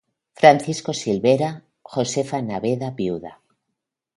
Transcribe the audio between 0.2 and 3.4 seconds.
Francisco Silvera, Josefa Naveda Vda.